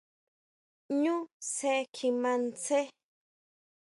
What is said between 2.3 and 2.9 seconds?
ʼnsje?